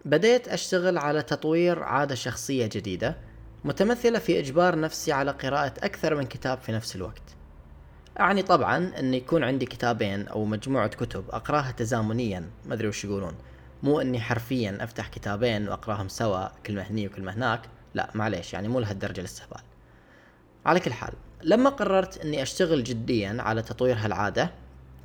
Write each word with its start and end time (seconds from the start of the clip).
بديت 0.04 0.48
أشتغل 0.48 0.98
على 0.98 1.22
تطوير 1.22 1.82
عادة 1.82 2.14
شخصية 2.14 2.66
جديدة 2.66 3.16
متمثلة 3.64 4.18
في 4.18 4.38
إجبار 4.38 4.80
نفسي 4.80 5.12
على 5.12 5.30
قراءة 5.30 5.72
أكثر 5.82 6.14
من 6.14 6.24
كتاب 6.24 6.58
في 6.58 6.72
نفس 6.72 6.96
الوقت. 6.96 7.22
أعني 8.20 8.42
طبعا 8.42 8.92
أن 8.98 9.14
يكون 9.14 9.44
عندي 9.44 9.66
كتابين 9.66 10.28
أو 10.28 10.44
مجموعة 10.44 10.88
كتب 10.88 11.24
أقراها 11.30 11.70
تزامنيا 11.70 12.50
ما 12.66 12.74
أدري 12.74 12.88
وش 12.88 13.04
يقولون. 13.04 13.34
مو 13.82 14.00
أني 14.00 14.20
حرفيا 14.20 14.78
أفتح 14.80 15.08
كتابين 15.08 15.68
وأقراهم 15.68 16.08
سوا 16.08 16.48
كلمة 16.66 16.82
هني 16.82 17.06
وكلمة 17.06 17.32
هناك 17.32 17.60
لا 17.94 18.10
معليش 18.14 18.52
يعني 18.52 18.68
مو 18.68 18.80
لهالدرجة 18.80 19.20
الاستهبال. 19.20 19.60
على 20.66 20.80
كل 20.80 20.92
حال 20.92 21.12
لما 21.42 21.70
قررت 21.70 22.18
أني 22.18 22.42
أشتغل 22.42 22.84
جديا 22.84 23.36
على 23.40 23.62
تطوير 23.62 23.96
هالعادة 23.98 24.50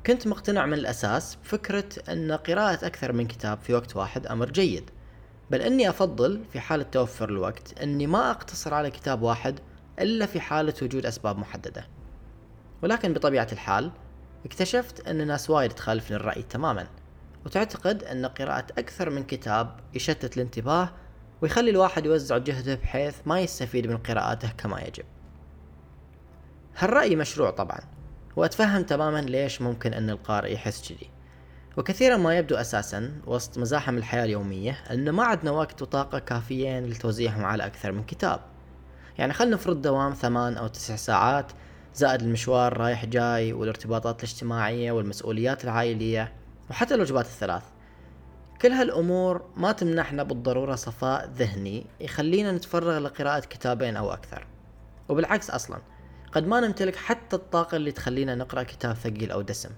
كنت 0.06 0.28
مقتنع 0.28 0.66
من 0.66 0.74
الأساس 0.74 1.36
بفكرة 1.36 1.90
أن 2.10 2.32
قراءة 2.32 2.86
أكثر 2.86 3.12
من 3.12 3.28
كتاب 3.28 3.60
في 3.60 3.74
وقت 3.74 3.96
واحد 3.96 4.28
أمر 4.28 4.52
جيد 4.52 4.90
بل 5.52 5.62
أني 5.62 5.90
أفضل 5.90 6.44
في 6.54 6.60
حالة 6.60 6.84
توفر 6.84 7.30
الوقت 7.30 7.82
أني 7.82 8.08
ما 8.08 8.32
أقتصر 8.32 8.74
على 8.74 8.92
كتاب 8.92 9.22
واحد 9.22 9.60
إلا 10.00 10.26
في 10.26 10.40
حالة 10.40 10.74
وجود 10.82 11.06
أسباب 11.06 11.38
محددة. 11.38 11.88
ولكن 12.82 13.14
بطبيعة 13.14 13.48
الحال 13.52 13.92
اكتشفت 14.46 15.08
أن 15.08 15.28
ناس 15.28 15.50
وايد 15.50 15.72
تخالفني 15.72 16.18
الرأي 16.18 16.44
تماما 16.44 16.88
وتعتقد 17.46 18.04
أن 18.04 18.26
قراءة 18.26 18.66
أكثر 18.78 19.10
من 19.10 19.24
كتاب 19.24 19.80
يشتت 19.94 20.38
الانتباه 20.38 20.90
ويخلي 21.42 21.70
الواحد 21.70 22.06
يوزع 22.06 22.38
جهده 22.38 22.76
بحيث 22.76 23.16
ما 23.26 23.40
يستفيد 23.40 23.88
من 23.88 23.98
قراءاته 23.98 24.52
كما 24.58 24.82
يجب. 24.82 25.06
هالرأي 26.78 27.16
مشروع 27.16 27.50
طبعا 27.50 27.80
وأتفهم 28.36 28.84
تماما 28.84 29.22
ليش 29.22 29.62
ممكن 29.62 29.94
أن 29.94 30.10
القارئ 30.10 30.54
يحس 30.54 30.90
كذي. 30.90 31.10
وكثيرا 31.78 32.18
ما 32.18 32.38
يبدو 32.38 32.56
أساسا 32.56 33.12
وسط 33.28 33.58
مزاحم 33.58 33.98
الحياة 33.98 34.24
اليومية 34.26 34.72
أن 34.92 35.10
ما 35.10 35.24
عندنا 35.24 35.52
وقت 35.52 35.82
وطاقة 35.82 36.20
كافيين 36.20 36.86
لتوزيعهم 36.86 37.46
على 37.46 37.66
أكثر 37.66 37.92
من 37.92 38.04
كتاب. 38.04 38.40
يعني 39.18 39.34
خلنا 39.34 39.56
نفرض 39.56 39.82
دوام 39.82 40.14
ثمان 40.14 40.58
أو 40.58 40.68
تسع 40.68 40.96
ساعات 40.96 41.52
زائد 41.96 42.22
المشوار 42.22 42.78
رايح 42.78 43.06
جاي 43.06 43.54
والارتباطات 43.54 44.24
الاجتماعية 44.24 44.92
والمسؤوليات 44.92 45.64
العائلية 45.64 46.34
وحتى 46.70 46.96
الوجبات 46.96 47.26
الثلاث. 47.26 47.64
كل 48.62 48.72
هالأمور 48.72 49.46
ما 49.56 49.72
تمنحنا 49.72 50.24
بالضرورة 50.24 50.76
صفاء 50.76 51.30
ذهني 51.36 51.86
يخلينا 52.00 52.52
نتفرغ 52.52 52.98
لقراءة 52.98 53.40
كتابين 53.40 53.98
أو 53.98 54.14
أكثر. 54.14 54.48
وبالعكس 55.10 55.50
أصلا 55.50 55.82
قد 56.32 56.48
ما 56.48 56.60
نمتلك 56.60 56.96
حتى 56.96 57.36
الطاقة 57.36 57.76
اللي 57.76 57.92
تخلينا 57.92 58.36
نقرأ 58.36 58.64
كتاب 58.64 58.96
ثقيل 58.96 59.32
أو 59.32 59.42
دسم. 59.42 59.70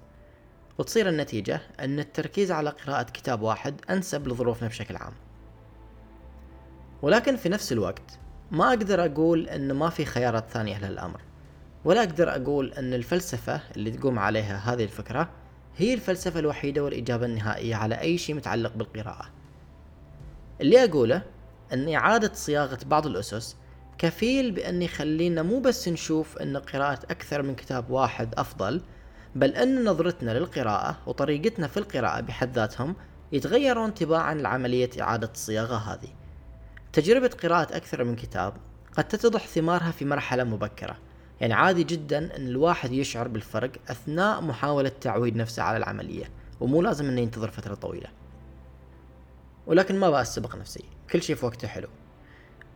وتصير 0.77 1.09
النتيجة 1.09 1.61
أن 1.79 1.99
التركيز 1.99 2.51
على 2.51 2.69
قراءة 2.69 3.03
كتاب 3.03 3.41
واحد 3.41 3.81
أنسب 3.89 4.27
لظروفنا 4.27 4.67
بشكل 4.67 4.95
عام. 4.95 5.13
ولكن 7.01 7.35
في 7.35 7.49
نفس 7.49 7.71
الوقت 7.71 8.19
ما 8.51 8.69
أقدر 8.69 9.05
أقول 9.05 9.49
أن 9.49 9.71
ما 9.71 9.89
في 9.89 10.05
خيارات 10.05 10.49
ثانية 10.49 10.89
للأمر. 10.89 11.21
ولا 11.85 11.99
أقدر 11.99 12.35
أقول 12.35 12.73
أن 12.73 12.93
الفلسفة 12.93 13.61
اللي 13.75 13.91
تقوم 13.91 14.19
عليها 14.19 14.73
هذه 14.73 14.83
الفكرة 14.83 15.29
هي 15.77 15.93
الفلسفة 15.93 16.39
الوحيدة 16.39 16.83
والإجابة 16.83 17.25
النهائية 17.25 17.75
على 17.75 18.01
أي 18.01 18.17
شيء 18.17 18.35
متعلق 18.35 18.73
بالقراءة. 18.75 19.25
اللي 20.61 20.83
أقوله 20.83 21.21
أن 21.73 21.93
إعادة 21.93 22.33
صياغة 22.33 22.79
بعض 22.85 23.07
الأسس 23.07 23.55
كفيل 23.97 24.51
بأن 24.51 24.81
يخلينا 24.81 25.43
مو 25.43 25.59
بس 25.59 25.87
نشوف 25.87 26.37
أن 26.37 26.57
قراءة 26.57 26.99
أكثر 27.11 27.41
من 27.41 27.55
كتاب 27.55 27.89
واحد 27.89 28.33
أفضل 28.37 28.81
بل 29.35 29.49
أن 29.49 29.85
نظرتنا 29.85 30.39
للقراءة 30.39 30.97
وطريقتنا 31.05 31.67
في 31.67 31.77
القراءة 31.77 32.21
بحد 32.21 32.55
ذاتهم 32.55 32.95
يتغيرون 33.31 33.93
تباعا 33.93 34.33
لعملية 34.33 34.89
إعادة 35.01 35.29
الصياغة 35.33 35.75
هذه. 35.75 36.09
تجربة 36.93 37.27
قراءة 37.27 37.77
أكثر 37.77 38.03
من 38.03 38.15
كتاب 38.15 38.53
قد 38.97 39.03
تتضح 39.03 39.47
ثمارها 39.47 39.91
في 39.91 40.05
مرحلة 40.05 40.43
مبكرة. 40.43 40.97
يعني 41.41 41.53
عادي 41.53 41.83
جدا 41.83 42.35
أن 42.35 42.47
الواحد 42.47 42.91
يشعر 42.91 43.27
بالفرق 43.27 43.71
أثناء 43.89 44.41
محاولة 44.41 44.91
تعويد 45.01 45.35
نفسه 45.35 45.63
على 45.63 45.77
العملية 45.77 46.29
ومو 46.59 46.81
لازم 46.81 47.05
أنه 47.05 47.21
ينتظر 47.21 47.51
فترة 47.51 47.75
طويلة. 47.75 48.09
ولكن 49.67 49.99
ما 49.99 50.09
بأسبق 50.09 50.55
نفسي 50.55 50.83
كل 51.11 51.21
شيء 51.21 51.35
في 51.35 51.45
وقته 51.45 51.67
حلو. 51.67 51.87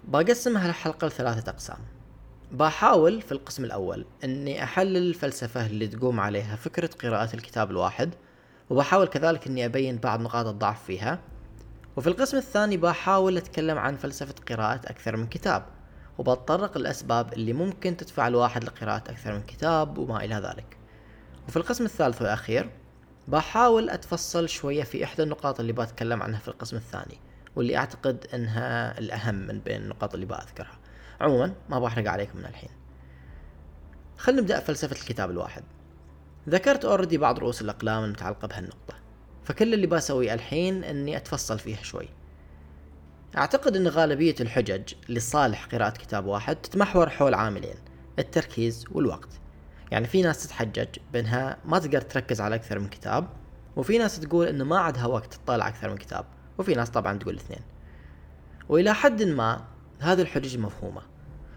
بقسم 0.07 0.57
هالحلقة 0.57 1.07
لثلاثة 1.07 1.49
أقسام. 1.49 1.77
بحاول 2.51 3.21
في 3.21 3.31
القسم 3.31 3.63
الأول 3.63 4.05
أني 4.23 4.63
أحلل 4.63 4.97
الفلسفة 4.97 5.65
اللي 5.65 5.87
تقوم 5.87 6.19
عليها 6.19 6.55
فكرة 6.55 6.89
قراءة 7.03 7.35
الكتاب 7.35 7.71
الواحد 7.71 8.15
وبحاول 8.69 9.07
كذلك 9.07 9.47
أني 9.47 9.65
أبين 9.65 9.97
بعض 9.97 10.21
نقاط 10.21 10.45
الضعف 10.45 10.83
فيها. 10.83 11.19
وفي 11.95 12.07
القسم 12.07 12.37
الثاني 12.37 12.77
بحاول 12.77 13.37
أتكلم 13.37 13.77
عن 13.77 13.95
فلسفة 13.95 14.35
قراءة 14.49 14.81
أكثر 14.85 15.17
من 15.17 15.27
كتاب 15.27 15.65
وبتطرق 16.17 16.77
الأسباب 16.77 17.33
اللي 17.33 17.53
ممكن 17.53 17.97
تدفع 17.97 18.27
الواحد 18.27 18.63
لقراءة 18.63 19.11
أكثر 19.11 19.33
من 19.33 19.41
كتاب 19.41 19.97
وما 19.97 20.23
إلى 20.23 20.35
ذلك. 20.35 20.77
وفي 21.47 21.57
القسم 21.57 21.85
الثالث 21.85 22.21
والأخير 22.21 22.69
بحاول 23.27 23.89
أتفصل 23.89 24.49
شوية 24.49 24.83
في 24.83 25.03
إحدى 25.03 25.23
النقاط 25.23 25.59
اللي 25.59 25.73
بتكلم 25.73 26.23
عنها 26.23 26.39
في 26.39 26.47
القسم 26.47 26.77
الثاني. 26.77 27.26
واللي 27.57 27.77
أعتقد 27.77 28.27
أنها 28.33 28.99
الأهم 28.99 29.35
من 29.35 29.59
بين 29.59 29.81
النقاط 29.81 30.13
اللي 30.13 30.25
بأذكرها 30.25 30.79
عموما 31.21 31.53
ما 31.69 31.79
بحرق 31.79 32.11
عليكم 32.11 32.37
من 32.37 32.45
الحين. 32.45 32.69
خلينا 34.17 34.41
نبدأ 34.41 34.59
فلسفة 34.59 34.95
الكتاب 34.95 35.31
الواحد. 35.31 35.63
ذكرت 36.49 36.85
اوريدي 36.85 37.17
بعض 37.17 37.39
رؤوس 37.39 37.61
الأقلام 37.61 38.03
المتعلقة 38.03 38.47
بهالنقطة 38.47 38.95
فكل 39.43 39.73
اللي 39.73 39.87
بسويه 39.87 40.33
الحين 40.33 40.83
أني 40.83 41.17
أتفصل 41.17 41.59
فيها 41.59 41.83
شوي. 41.83 42.09
أعتقد 43.37 43.75
أن 43.75 43.87
غالبية 43.87 44.35
الحجج 44.39 44.93
لصالح 45.09 45.65
قراءة 45.65 45.89
كتاب 45.89 46.25
واحد 46.25 46.55
تتمحور 46.55 47.09
حول 47.09 47.33
عاملين 47.33 47.75
التركيز 48.19 48.85
والوقت. 48.91 49.29
يعني 49.91 50.07
في 50.07 50.21
ناس 50.21 50.43
تتحجج 50.43 50.87
بأنها 51.13 51.57
ما 51.65 51.79
تقدر 51.79 52.01
تركز 52.01 52.41
على 52.41 52.55
أكثر 52.55 52.79
من 52.79 52.87
كتاب 52.87 53.27
وفي 53.75 53.97
ناس 53.97 54.19
تقول 54.19 54.47
أنه 54.47 54.63
ما 54.63 54.79
عندها 54.79 55.05
وقت 55.05 55.33
تطالع 55.33 55.67
أكثر 55.67 55.89
من 55.89 55.97
كتاب. 55.97 56.36
وفي 56.57 56.75
ناس 56.75 56.89
طبعا 56.89 57.17
تقول 57.17 57.33
الاثنين 57.33 57.61
وإلى 58.69 58.93
حد 58.93 59.23
ما 59.23 59.65
هذه 59.99 60.21
الحجج 60.21 60.57
مفهومة. 60.57 61.01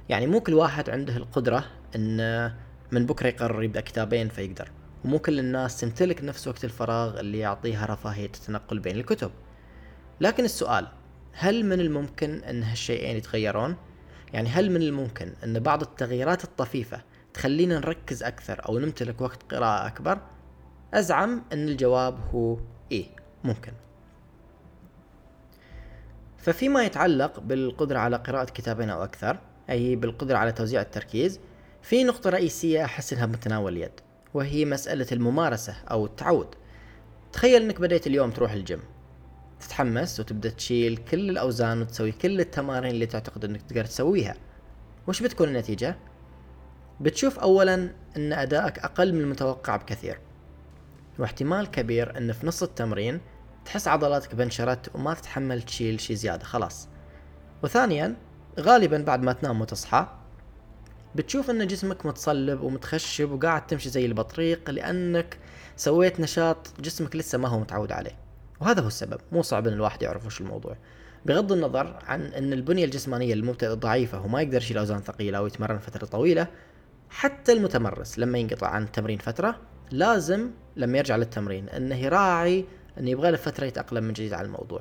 يعني 0.09 0.27
مو 0.27 0.41
كل 0.41 0.55
واحد 0.55 0.91
عنده 0.91 1.17
القدرة 1.17 1.65
أن 1.97 2.53
من 2.93 3.07
بكرة 3.07 3.29
يقرر 3.29 3.63
يبدأ 3.63 3.81
كتابين 3.81 4.29
فيقدر. 4.29 4.71
ومو 5.05 5.19
كل 5.19 5.39
الناس 5.39 5.81
تمتلك 5.81 6.25
نفس 6.25 6.49
وقت 6.49 6.65
الفراغ 6.65 7.21
اللي 7.21 7.39
يعطيها 7.39 7.87
رفاهية 7.87 8.27
التنقل 8.27 8.79
بين 8.79 8.97
الكتب. 8.97 9.31
لكن 10.21 10.45
السؤال 10.45 10.89
هل 11.33 11.65
من 11.65 11.81
الممكن 11.81 12.43
أن 12.45 12.63
هالشيئين 12.63 13.17
يتغيرون؟ 13.17 13.77
يعني 14.33 14.49
هل 14.49 14.71
من 14.71 14.83
الممكن 14.83 15.33
أن 15.45 15.59
بعض 15.59 15.83
التغييرات 15.83 16.45
الطفيفة 16.45 17.03
تخلينا 17.35 17.79
نركز 17.79 18.23
أكثر 18.23 18.69
أو 18.69 18.79
نمتلك 18.79 19.21
وقت 19.21 19.53
قراءة 19.53 19.87
أكبر؟ 19.87 20.19
أزعم 20.95 21.43
أن 21.53 21.69
الجواب 21.69 22.19
هو 22.35 22.59
إيه 22.93 23.07
ممكن. 23.45 23.73
ففيما 26.43 26.85
يتعلق 26.85 27.41
بالقدرة 27.41 27.99
على 27.99 28.17
قراءة 28.17 28.45
كتابين 28.45 28.91
أو 28.91 29.05
أكثر 29.05 29.39
أي 29.71 29.97
بالقدرة 29.97 30.37
على 30.37 30.53
توزيع 30.53 30.81
التركيز 30.81 31.41
في 31.83 32.05
نقطة 32.05 32.31
رئيسية 32.31 32.85
أحس 32.85 33.13
إنها 33.13 33.27
بمتناول 33.27 33.73
اليد 33.77 34.01
وهي 34.35 34.65
مسألة 34.65 35.07
الممارسة 35.13 35.75
أو 35.91 36.07
التعود. 36.07 36.55
تخيل 37.33 37.63
إنك 37.63 37.81
بديت 37.81 38.07
اليوم 38.07 38.31
تروح 38.31 38.53
الجيم. 38.53 38.81
تتحمس 39.61 40.21
وتبدأ 40.21 40.51
تشيل 40.51 40.97
كل 40.97 41.31
الأوزان 41.31 41.81
وتسوي 41.81 42.13
كل 42.13 42.41
التمارين 42.41 42.91
اللي 42.91 43.07
تعتقد 43.07 43.45
إنك 43.45 43.63
تقدر 43.63 43.85
تسويها. 43.85 44.35
وش 45.07 45.23
بتكون 45.23 45.49
النتيجة؟ 45.49 45.97
بتشوف 47.01 47.39
أولا 47.39 47.75
أن 48.17 48.33
أدائك 48.33 48.79
أقل 48.79 49.15
من 49.15 49.21
المتوقع 49.21 49.77
بكثير 49.77 50.19
واحتمال 51.19 51.71
كبير 51.71 52.19
أن 52.19 52.33
في 52.33 52.47
نص 52.47 52.63
التمرين 52.63 53.21
تحس 53.65 53.89
عضلاتك 53.89 54.35
بنشرت 54.35 54.95
وما 54.95 55.15
تتحمل 55.15 55.63
تشيل 55.63 56.01
شي 56.01 56.17
زيادة 56.17 56.45
خلاص. 56.45 56.89
وثانيا 57.63 58.17
غالبا 58.61 58.99
بعد 58.99 59.23
ما 59.23 59.33
تنام 59.33 59.61
وتصحى 59.61 60.07
بتشوف 61.15 61.51
إن 61.51 61.67
جسمك 61.67 62.07
متصلب 62.07 62.61
ومتخشب 62.61 63.31
وقاعد 63.31 63.67
تمشي 63.67 63.89
زي 63.89 64.07
البطريق 64.07 64.71
لأنك 64.71 65.39
سويت 65.77 66.21
نشاط 66.21 66.81
جسمك 66.81 67.17
لسه 67.17 67.39
ما 67.39 67.49
هو 67.49 67.61
متعود 67.61 67.93
عليه. 67.93 68.17
وهذا 68.61 68.83
هو 68.83 68.87
السبب. 68.87 69.21
مو 69.33 69.43
صعب 69.43 69.67
إن 69.67 69.73
الواحد 69.73 70.03
يعرف 70.03 70.27
وش 70.27 70.41
الموضوع. 70.41 70.77
بغض 71.27 71.53
النظر 71.53 71.99
عن 72.07 72.21
إن 72.23 72.53
البنية 72.53 72.85
الجسمانية 72.85 73.35
للمبتدئ 73.35 73.75
ضعيفة 73.75 74.25
وما 74.25 74.43
يقدر 74.43 74.57
يشيل 74.57 74.79
أوزان 74.79 75.01
ثقيلة 75.01 75.39
أو 75.39 75.47
يتمرن 75.47 75.79
فترة 75.79 76.07
طويلة 76.07 76.47
حتى 77.11 77.53
المتمرس 77.53 78.19
لما 78.19 78.39
ينقطع 78.39 78.67
عن 78.67 78.83
التمرين 78.83 79.19
فترة 79.19 79.57
لازم 79.91 80.51
لما 80.77 80.99
يرجع 80.99 81.17
للتمرين 81.17 81.69
إنه 81.69 81.95
يراعي 81.95 82.65
انه 82.99 83.11
يبغى 83.11 83.31
له 83.31 83.37
فترة 83.37 83.67
يتأقلم 83.67 84.05
من 84.05 84.13
جديد 84.13 84.33
على 84.33 84.47
الموضوع. 84.47 84.81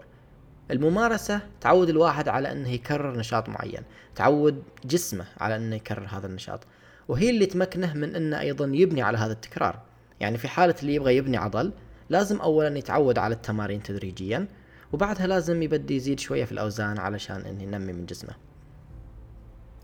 الممارسة 0.72 1.42
تعود 1.62 1.90
الواحد 1.90 2.28
على 2.28 2.52
أنه 2.52 2.70
يكرر 2.70 3.18
نشاط 3.18 3.50
معين 3.50 3.84
تعود 4.16 4.64
جسمه 4.86 5.26
على 5.38 5.56
أنه 5.56 5.76
يكرر 5.76 6.08
هذا 6.10 6.28
النشاط. 6.28 6.60
وهي 7.08 7.30
اللي 7.30 7.46
تمكنه 7.46 7.94
من 7.94 8.16
أنه 8.16 8.40
أيضا 8.40 8.66
يبني 8.74 9.02
على 9.02 9.18
هذا 9.18 9.32
التكرار. 9.32 9.80
يعني 10.20 10.38
في 10.38 10.48
حالة 10.48 10.76
اللي 10.82 10.96
يبغى 10.96 11.16
يبني 11.16 11.38
عضل 11.38 11.72
لازم 12.10 12.42
اولا 12.42 12.78
يتعود 12.78 13.18
على 13.18 13.36
التمارين 13.36 13.84
تدريجيا 13.84 14.48
وبعدها 14.94 15.28
لازم 15.28 15.62
يبدي 15.64 15.96
يزيد 15.96 16.20
شوية 16.20 16.46
في 16.46 16.52
الأوزان 16.52 16.98
علشان 16.98 17.42
إنه 17.42 17.64
ينمي 17.64 17.94
من 17.94 18.06
جسمه. 18.06 18.34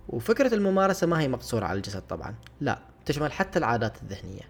وفكرة 0.10 0.54
الممارسة 0.54 1.08
ما 1.08 1.22
هي 1.22 1.28
مقصورة 1.28 1.66
على 1.66 1.78
الجسد 1.78 2.02
طبعا 2.02 2.36
لا 2.62 2.80
تشمل 3.06 3.32
حتى 3.32 3.60
العادات 3.60 4.04
الذهنية. 4.04 4.42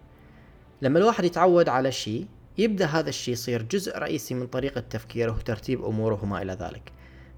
لما 0.82 0.98
الواحد 0.98 1.24
يتعود 1.24 1.68
على 1.68 1.92
شيء 1.92 2.26
يبدأ 2.58 2.86
هذا 2.86 3.08
الشيء 3.08 3.32
يصير 3.32 3.62
جزء 3.62 3.98
رئيسي 3.98 4.34
من 4.34 4.46
طريقة 4.46 4.80
تفكيره 4.80 5.32
وترتيب 5.32 5.84
أموره 5.84 6.20
وما 6.22 6.42
إلى 6.42 6.52
ذلك. 6.52 6.92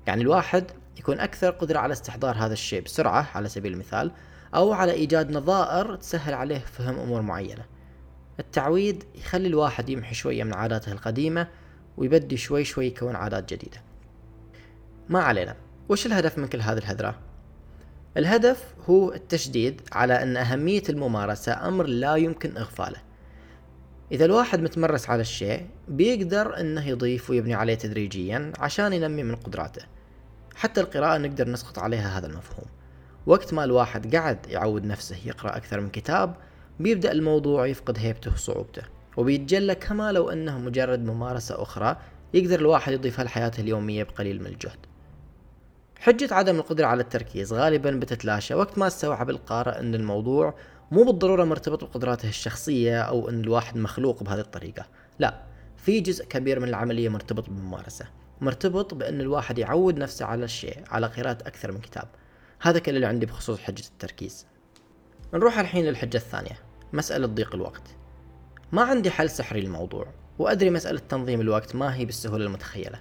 يعني 0.06 0.22
الواحد 0.22 0.64
يكون 0.98 1.20
أكثر 1.20 1.50
قدرة 1.50 1.78
على 1.78 1.92
استحضار 1.92 2.36
هذا 2.36 2.52
الشيء 2.52 2.82
بسرعة 2.82 3.28
على 3.34 3.48
سبيل 3.48 3.72
المثال 3.72 4.12
أو 4.54 4.72
على 4.72 4.92
إيجاد 4.92 5.30
نظائر 5.30 5.96
تسهل 5.96 6.34
عليه 6.34 6.58
فهم 6.58 6.98
أمور 6.98 7.22
معينة. 7.22 7.64
التعويد 8.40 9.04
يخلي 9.14 9.48
الواحد 9.48 9.88
يمحي 9.88 10.14
شوية 10.14 10.44
من 10.44 10.54
عاداته 10.54 10.92
القديمة 10.92 11.48
ويبدي 11.96 12.36
شوي 12.36 12.64
شوي 12.64 12.86
يكون 12.86 13.16
عادات 13.16 13.54
جديدة. 13.54 13.82
ما 15.08 15.20
علينا. 15.20 15.56
وش 15.88 16.06
الهدف 16.06 16.38
من 16.38 16.48
كل 16.48 16.60
هذه 16.60 16.78
الهذرة؟ 16.78 17.18
الهدف 18.16 18.74
هو 18.88 19.12
التشديد 19.12 19.80
على 19.92 20.22
أن 20.22 20.36
أهمية 20.36 20.82
الممارسة 20.88 21.68
أمر 21.68 21.86
لا 21.86 22.16
يمكن 22.16 22.56
إغفاله. 22.56 23.07
إذا 24.12 24.24
الواحد 24.24 24.60
متمرس 24.60 25.10
على 25.10 25.20
الشيء 25.20 25.66
بيقدر 25.88 26.60
إنه 26.60 26.88
يضيف 26.88 27.30
ويبني 27.30 27.54
عليه 27.54 27.74
تدريجيا 27.74 28.52
عشان 28.58 28.92
ينمي 28.92 29.22
من 29.22 29.36
قدراته. 29.36 29.82
حتى 30.54 30.80
القراءة 30.80 31.18
نقدر 31.18 31.48
نسقط 31.48 31.78
عليها 31.78 32.18
هذا 32.18 32.26
المفهوم. 32.26 32.66
وقت 33.26 33.54
ما 33.54 33.64
الواحد 33.64 34.16
قعد 34.16 34.46
يعود 34.46 34.84
نفسه 34.84 35.16
يقرأ 35.24 35.56
أكثر 35.56 35.80
من 35.80 35.88
كتاب 35.88 36.34
بيبدأ 36.80 37.12
الموضوع 37.12 37.66
يفقد 37.66 37.98
هيبته 37.98 38.32
وصعوبته 38.32 38.82
وبيتجلى 39.16 39.74
كما 39.74 40.12
لو 40.12 40.30
أنه 40.30 40.58
مجرد 40.58 41.04
ممارسة 41.04 41.62
أخرى 41.62 41.96
يقدر 42.34 42.60
الواحد 42.60 42.92
يضيفها 42.92 43.24
لحياته 43.24 43.60
اليومية 43.60 44.04
بقليل 44.04 44.40
من 44.40 44.46
الجهد. 44.46 44.78
حجة 46.00 46.34
عدم 46.34 46.56
القدرة 46.56 46.86
على 46.86 47.02
التركيز 47.02 47.52
غالبا 47.52 47.90
بتتلاشى 47.90 48.54
وقت 48.54 48.78
ما 48.78 48.86
استوعب 48.86 49.30
القارئ 49.30 49.80
أن 49.80 49.94
الموضوع 49.94 50.54
مو 50.90 51.04
بالضرورة 51.04 51.44
مرتبط 51.44 51.84
بقدراته 51.84 52.28
الشخصية 52.28 53.00
أو 53.02 53.28
أن 53.28 53.40
الواحد 53.40 53.76
مخلوق 53.76 54.22
بهذه 54.22 54.40
الطريقة. 54.40 54.86
لا 55.18 55.42
في 55.76 56.00
جزء 56.00 56.24
كبير 56.24 56.60
من 56.60 56.68
العملية 56.68 57.08
مرتبط 57.08 57.50
بالممارسة. 57.50 58.06
مرتبط 58.40 58.94
بأن 58.94 59.20
الواحد 59.20 59.58
يعود 59.58 59.98
نفسه 59.98 60.26
على 60.26 60.44
الشيء 60.44 60.78
على 60.90 61.06
قراءة 61.06 61.38
أكثر 61.46 61.72
من 61.72 61.80
كتاب. 61.80 62.08
هذا 62.60 62.78
كل 62.78 62.96
اللي 62.96 63.06
عندي 63.06 63.26
بخصوص 63.26 63.60
حجة 63.60 63.84
التركيز. 63.86 64.46
نروح 65.34 65.58
الحين 65.58 65.84
للحجة 65.84 66.16
الثانية 66.16 66.58
مسألة 66.92 67.26
ضيق 67.26 67.54
الوقت. 67.54 67.82
ما 68.72 68.82
عندي 68.82 69.10
حل 69.10 69.30
سحري 69.30 69.60
للموضوع 69.60 70.06
وأدري 70.38 70.70
مسألة 70.70 71.00
تنظيم 71.08 71.40
الوقت 71.40 71.76
ما 71.76 71.94
هي 71.94 72.04
بالسهولة 72.04 72.46
المتخيلة. 72.46 73.00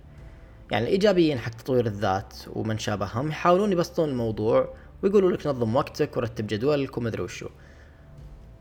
يعني 0.71 0.85
الإيجابيين 0.85 1.39
حق 1.39 1.51
تطوير 1.51 1.85
الذات 1.85 2.33
ومن 2.47 2.77
شابههم 2.77 3.29
يحاولون 3.29 3.71
يبسطون 3.71 4.09
الموضوع 4.09 4.73
ويقولوا 5.03 5.31
لك 5.31 5.47
نظم 5.47 5.75
وقتك 5.75 6.17
ورتب 6.17 6.47
جدولك 6.47 6.97
ومدري 6.97 7.21
وشو. 7.21 7.49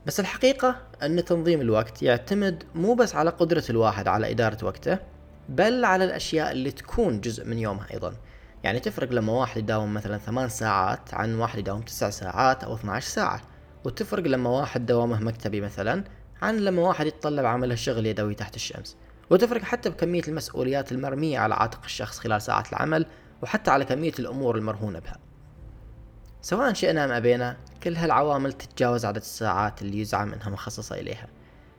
بس 0.07 0.19
الحقيقة 0.19 0.75
أن 1.03 1.25
تنظيم 1.25 1.61
الوقت 1.61 2.01
يعتمد 2.01 2.63
مو 2.75 2.93
بس 2.93 3.15
على 3.15 3.29
قدرة 3.29 3.63
الواحد 3.69 4.07
على 4.07 4.31
إدارة 4.31 4.65
وقته 4.65 4.99
بل 5.49 5.85
على 5.85 6.03
الأشياء 6.03 6.51
اللي 6.51 6.71
تكون 6.71 7.21
جزء 7.21 7.45
من 7.45 7.59
يومه 7.59 7.85
أيضا. 7.93 8.13
يعني 8.63 8.79
تفرق 8.79 9.11
لما 9.11 9.33
واحد 9.33 9.57
يداوم 9.57 9.93
مثلا 9.93 10.17
ثمان 10.17 10.49
ساعات 10.49 11.13
عن 11.13 11.35
واحد 11.35 11.59
يداوم 11.59 11.81
تسع 11.81 12.09
ساعات 12.09 12.63
أو 12.63 12.75
12 12.75 13.07
ساعة. 13.07 13.41
وتفرق 13.85 14.23
لما 14.23 14.49
واحد 14.49 14.85
دوامه 14.85 15.19
مكتبي 15.19 15.61
مثلا 15.61 16.03
عن 16.41 16.57
لما 16.57 16.81
واحد 16.81 17.05
يتطلب 17.05 17.45
عمله 17.45 17.75
شغل 17.75 18.05
يدوي 18.05 18.35
تحت 18.35 18.55
الشمس. 18.55 18.97
وتفرق 19.29 19.61
حتى 19.61 19.89
بكمية 19.89 20.23
المسؤوليات 20.27 20.91
المرمية 20.91 21.39
على 21.39 21.55
عاتق 21.55 21.83
الشخص 21.85 22.19
خلال 22.19 22.41
ساعات 22.41 22.69
العمل 22.69 23.05
وحتى 23.41 23.71
على 23.71 23.85
كمية 23.85 24.13
الأمور 24.19 24.57
المرهونة 24.57 24.99
بها. 24.99 25.26
سواء 26.47 26.73
شئنا 26.73 27.05
أم 27.05 27.11
أبينا 27.11 27.57
كل 27.83 27.95
هالعوامل 27.95 28.53
تتجاوز 28.53 29.05
عدد 29.05 29.17
الساعات 29.17 29.81
اللي 29.81 29.99
يزعم 29.99 30.33
إنها 30.33 30.49
مخصصة 30.49 30.95
إليها. 30.95 31.27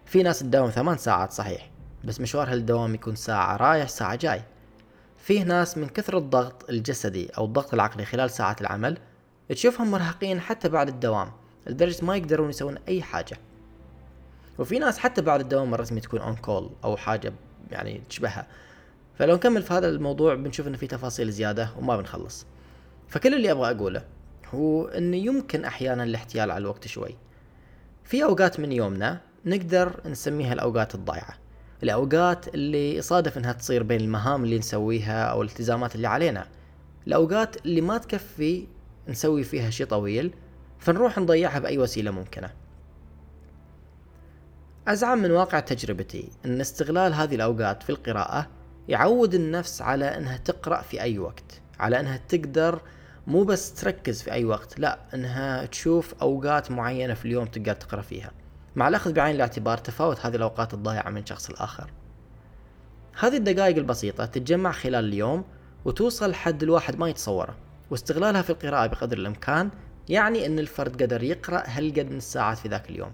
في 0.06 0.22
ناس 0.22 0.38
تداوم 0.38 0.70
ثمان 0.70 0.96
ساعات 0.96 1.32
صحيح 1.32 1.70
بس 2.04 2.20
مشوار 2.20 2.52
هالدوام 2.52 2.94
يكون 2.94 3.16
ساعة 3.16 3.56
رايح 3.56 3.88
ساعة 3.88 4.16
جاي. 4.16 4.42
فيه 5.16 5.42
ناس 5.42 5.78
من 5.78 5.88
كثر 5.88 6.18
الضغط 6.18 6.70
الجسدي 6.70 7.26
أو 7.28 7.44
الضغط 7.44 7.74
العقلي 7.74 8.04
خلال 8.04 8.30
ساعات 8.30 8.60
العمل 8.60 8.98
تشوفهم 9.48 9.90
مرهقين 9.90 10.40
حتى 10.40 10.68
بعد 10.68 10.88
الدوام. 10.88 11.32
لدرجة 11.66 12.04
ما 12.04 12.16
يقدرون 12.16 12.50
يسوون 12.50 12.78
أي 12.88 13.02
حاجة. 13.02 13.36
وفي 14.58 14.78
ناس 14.78 14.98
حتى 14.98 15.22
بعد 15.22 15.40
الدوام 15.40 15.74
الرسمي 15.74 16.00
تكون 16.00 16.20
on 16.20 16.36
call 16.36 16.70
أو 16.84 16.96
حاجة 16.96 17.32
يعني 17.70 18.02
تشبهها. 18.08 18.46
فلو 19.18 19.34
نكمل 19.34 19.62
في 19.62 19.74
هذا 19.74 19.88
الموضوع 19.88 20.34
بنشوف 20.34 20.66
إنه 20.66 20.76
في 20.76 20.86
تفاصيل 20.86 21.30
زيادة 21.30 21.70
وما 21.78 21.96
بنخلص. 21.96 22.46
فكل 23.08 23.34
اللي 23.34 23.52
أبغى 23.52 23.70
أقوله 23.70 24.17
هو 24.54 24.86
انه 24.86 25.16
يمكن 25.16 25.64
أحيانا 25.64 26.04
الاحتيال 26.04 26.50
على 26.50 26.62
الوقت 26.62 26.86
شوي. 26.86 27.16
في 28.04 28.24
أوقات 28.24 28.60
من 28.60 28.72
يومنا 28.72 29.20
نقدر 29.46 30.00
نسميها 30.06 30.52
الأوقات 30.52 30.94
الضايعة. 30.94 31.34
الأوقات 31.82 32.54
اللي 32.54 32.96
يصادف 32.96 33.38
إنها 33.38 33.52
تصير 33.52 33.82
بين 33.82 34.00
المهام 34.00 34.44
اللي 34.44 34.58
نسويها 34.58 35.24
أو 35.24 35.42
الالتزامات 35.42 35.94
اللي 35.94 36.08
علينا. 36.08 36.46
الأوقات 37.06 37.66
اللي 37.66 37.80
ما 37.80 37.98
تكفي 37.98 38.66
نسوي 39.08 39.44
فيها 39.44 39.70
شيء 39.70 39.86
طويل 39.86 40.34
فنروح 40.78 41.18
نضيعها 41.18 41.58
بأي 41.58 41.78
وسيلة 41.78 42.10
ممكنة. 42.10 42.50
أزعم 44.88 45.18
من 45.18 45.30
واقع 45.30 45.60
تجربتي 45.60 46.28
إن 46.44 46.60
استغلال 46.60 47.14
هذه 47.14 47.34
الأوقات 47.34 47.82
في 47.82 47.90
القراءة 47.90 48.46
يعود 48.88 49.34
النفس 49.34 49.82
على 49.82 50.04
إنها 50.16 50.36
تقرأ 50.36 50.82
في 50.82 51.02
أي 51.02 51.18
وقت 51.18 51.60
على 51.78 52.00
إنها 52.00 52.20
تقدر 52.28 52.80
مو 53.28 53.44
بس 53.44 53.74
تركز 53.74 54.22
في 54.22 54.32
أي 54.32 54.44
وقت 54.44 54.78
لا 54.78 54.98
إنها 55.14 55.66
تشوف 55.66 56.14
أوقات 56.22 56.70
معينة 56.70 57.14
في 57.14 57.24
اليوم 57.24 57.46
تقدر 57.46 57.72
تقرأ 57.72 58.02
فيها. 58.02 58.30
مع 58.76 58.88
الأخذ 58.88 59.12
بعين 59.12 59.36
الاعتبار 59.36 59.78
تفاوت 59.78 60.26
هذه 60.26 60.36
الأوقات 60.36 60.74
الضائعه 60.74 61.10
من 61.10 61.26
شخص 61.26 61.50
الآخر 61.50 61.90
هذه 63.20 63.36
الدقائق 63.36 63.76
البسيطة 63.76 64.24
تتجمع 64.24 64.72
خلال 64.72 65.04
اليوم 65.04 65.44
وتوصل 65.84 66.34
حد 66.34 66.62
الواحد 66.62 66.98
ما 66.98 67.08
يتصوره. 67.08 67.56
واستغلالها 67.90 68.42
في 68.42 68.50
القراءة 68.50 68.86
بقدر 68.86 69.18
الإمكان 69.18 69.70
يعني 70.08 70.46
إن 70.46 70.58
الفرد 70.58 71.02
قدر 71.02 71.22
يقرأ 71.22 71.62
هالقد 71.66 72.10
من 72.10 72.16
الساعات 72.16 72.58
في 72.58 72.68
ذاك 72.68 72.90
اليوم. 72.90 73.12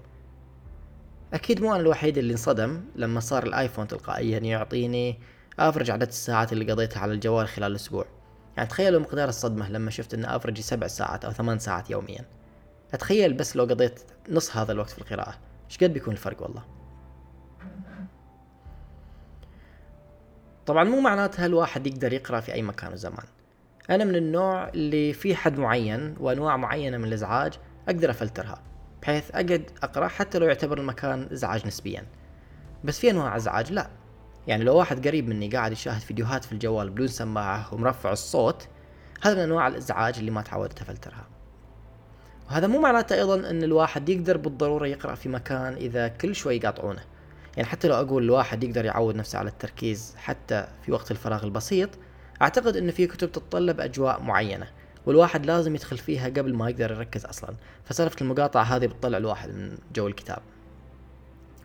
أكيد 1.32 1.62
مو 1.62 1.72
أنا 1.72 1.80
الوحيد 1.80 2.18
اللي 2.18 2.32
انصدم 2.32 2.84
لما 2.96 3.20
صار 3.20 3.42
الآيفون 3.42 3.88
تلقائيا 3.88 4.38
يعطيني 4.38 5.18
افرج 5.58 5.90
عدد 5.90 6.08
الساعات 6.08 6.52
اللي 6.52 6.72
قضيتها 6.72 7.00
على 7.00 7.12
الجوال 7.12 7.48
خلال 7.48 7.70
الأسبوع. 7.70 8.13
يعني 8.56 8.68
تخيلوا 8.68 9.00
مقدار 9.00 9.28
الصدمة 9.28 9.70
لما 9.70 9.90
شفت 9.90 10.14
إن 10.14 10.24
افرجي 10.24 10.62
سبع 10.62 10.86
ساعات 10.86 11.24
أو 11.24 11.32
ثمان 11.32 11.58
ساعات 11.58 11.90
يوميا. 11.90 12.24
أتخيل 12.94 13.32
بس 13.32 13.56
لو 13.56 13.64
قضيت 13.64 14.00
نص 14.28 14.56
هذا 14.56 14.72
الوقت 14.72 14.90
في 14.90 14.98
القراءة. 14.98 15.34
إيش 15.70 15.78
قد 15.78 15.92
بيكون 15.92 16.12
الفرق 16.12 16.42
والله؟ 16.42 16.64
طبعا 20.66 20.84
مو 20.84 21.00
معناتها 21.00 21.46
الواحد 21.46 21.86
يقدر 21.86 22.12
يقرأ 22.12 22.40
في 22.40 22.52
أي 22.54 22.62
مكان 22.62 22.92
وزمان. 22.92 23.26
أنا 23.90 24.04
من 24.04 24.16
النوع 24.16 24.68
اللي 24.68 25.12
في 25.12 25.34
حد 25.36 25.58
معين 25.58 26.14
وأنواع 26.20 26.56
معينة 26.56 26.96
من 26.96 27.04
الإزعاج 27.04 27.52
أقدر 27.88 28.10
أفلترها 28.10 28.62
بحيث 29.02 29.30
أقعد 29.30 29.70
أقرأ 29.82 30.08
حتى 30.08 30.38
لو 30.38 30.46
يعتبر 30.46 30.78
المكان 30.78 31.28
إزعاج 31.32 31.66
نسبيا. 31.66 32.06
بس 32.84 32.98
في 32.98 33.10
أنواع 33.10 33.36
إزعاج 33.36 33.72
لا. 33.72 33.90
يعني 34.46 34.64
لو 34.64 34.76
واحد 34.76 35.06
قريب 35.06 35.28
مني 35.28 35.48
قاعد 35.48 35.72
يشاهد 35.72 36.00
فيديوهات 36.00 36.44
في 36.44 36.52
الجوال 36.52 36.90
بدون 36.90 37.06
سماعة 37.06 37.74
ومرفع 37.74 38.12
الصوت 38.12 38.68
هذا 39.22 39.34
من 39.34 39.40
أنواع 39.40 39.68
الإزعاج 39.68 40.18
اللي 40.18 40.30
ما 40.30 40.42
تعودت 40.42 40.80
أفلترها. 40.82 41.26
وهذا 42.46 42.66
مو 42.66 42.80
معناته 42.80 43.14
أيضا 43.14 43.50
إن 43.50 43.62
الواحد 43.62 44.08
يقدر 44.08 44.36
بالضرورة 44.36 44.86
يقرأ 44.86 45.14
في 45.14 45.28
مكان 45.28 45.74
إذا 45.74 46.08
كل 46.08 46.34
شوي 46.34 46.56
يقاطعونه. 46.56 47.04
يعني 47.56 47.68
حتى 47.68 47.88
لو 47.88 47.94
أقول 47.94 48.22
الواحد 48.22 48.64
يقدر 48.64 48.84
يعود 48.84 49.16
نفسه 49.16 49.38
على 49.38 49.48
التركيز 49.48 50.14
حتى 50.16 50.66
في 50.82 50.92
وقت 50.92 51.10
الفراغ 51.10 51.44
البسيط 51.44 51.90
أعتقد 52.42 52.76
إن 52.76 52.90
في 52.90 53.06
كتب 53.06 53.32
تتطلب 53.32 53.80
أجواء 53.80 54.22
معينة 54.22 54.66
والواحد 55.06 55.46
لازم 55.46 55.74
يدخل 55.74 55.98
فيها 55.98 56.28
قبل 56.28 56.54
ما 56.54 56.70
يقدر 56.70 56.90
يركز 56.90 57.24
أصلا. 57.24 57.54
فسالفة 57.84 58.16
المقاطعة 58.20 58.62
هذه 58.62 58.86
بتطلع 58.86 59.18
الواحد 59.18 59.48
من 59.48 59.78
جو 59.94 60.06
الكتاب. 60.06 60.42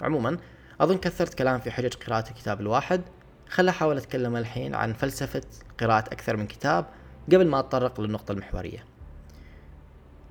عموما 0.02 0.38
أظن 0.82 0.98
كثرت 0.98 1.34
كلام 1.34 1.60
في 1.60 1.72
حجج 1.72 1.94
قراءة 1.94 2.30
الكتاب 2.30 2.62
الواحد. 2.62 3.02
خل 3.50 3.68
أحاول 3.68 3.98
أتكلم 3.98 4.36
الحين 4.36 4.76
عن 4.76 4.94
فلسفة 4.94 5.42
قراءة 5.80 6.14
أكثر 6.14 6.38
من 6.38 6.48
كتاب 6.48 6.86
قبل 7.28 7.48
ما 7.48 7.60
أتطرق 7.60 8.02
للنقطة 8.02 8.32
المحورية. 8.32 8.86